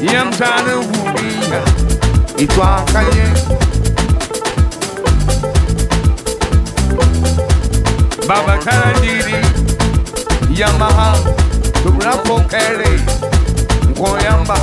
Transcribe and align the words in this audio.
yam 0.00 0.30
tane 0.30 0.72
wubiya 0.80 1.60
itwa 2.38 2.84
kaye 2.92 3.26
baba 8.28 8.56
tanadiri 8.64 9.36
yamaha 10.58 11.12
tubula 11.82 12.16
pokele 12.24 12.90
nko 13.90 14.18
yamba 14.24 14.58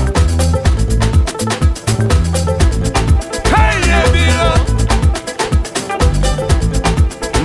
kayebilo 3.52 4.50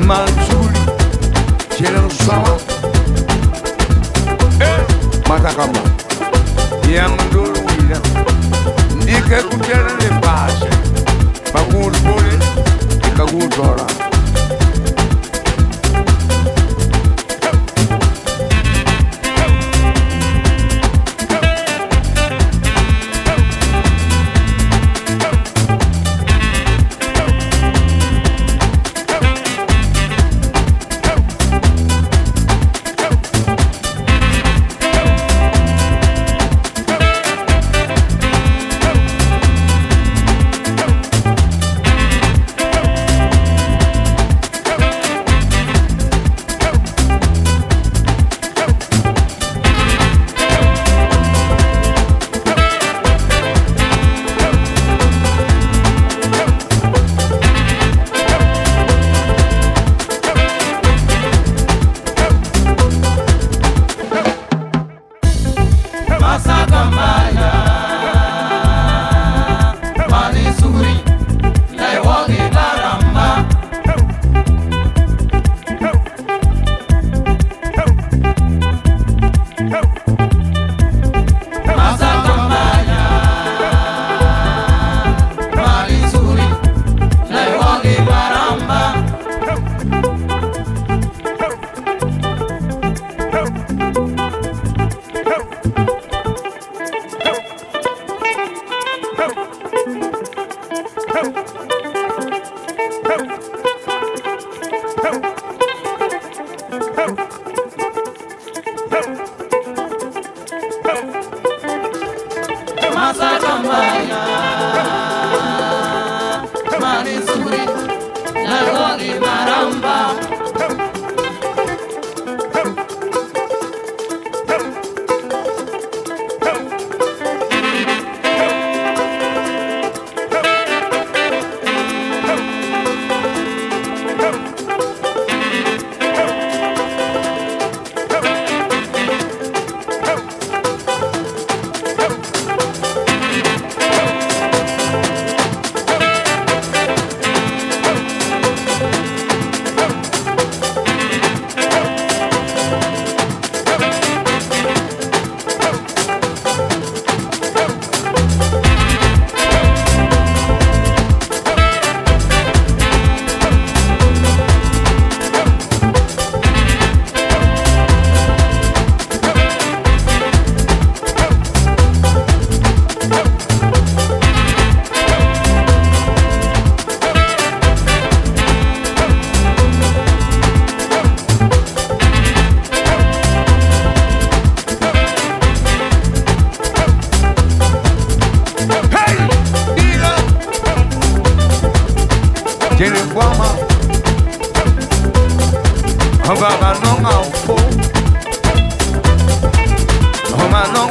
mansuli 0.06 0.80
jelensawa 1.80 2.58
eh, 4.60 4.80
matakama 5.28 5.78
yamdulu 6.94 7.61
ndinga 7.98 9.16
ndikekutele 9.22 9.92
ne 10.00 10.08
bashe 10.22 10.68
bakulubule 11.54 12.32
ndikakutola 12.98 13.84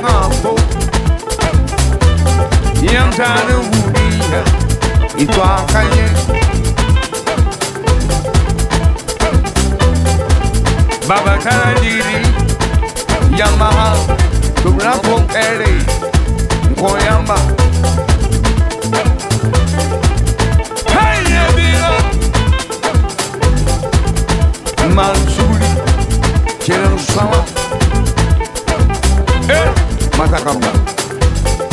gampo 0.01 0.55
yantane 2.93 3.53
wudiya 3.69 4.41
itwakaye 5.23 6.05
babakanajiri 11.07 12.17
yamaha 13.39 13.89
tumnapo 14.61 15.15
ere 15.47 15.73
nko 16.71 16.89
yamba 17.05 17.39
Mansuri, 24.95 25.67
quiero 26.65 26.87
un 26.91 26.97
sábado 26.99 27.60
masakamba 30.21 30.67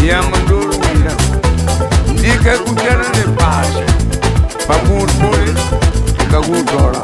yamndolwira 0.09 1.13
ndikekujana 2.13 3.07
ne 3.17 3.25
pasa 3.39 3.85
pakuutule 4.69 5.53
ngakuutola 6.27 7.03